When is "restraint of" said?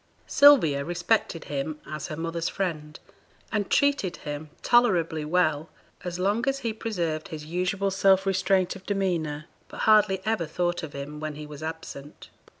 8.25-8.83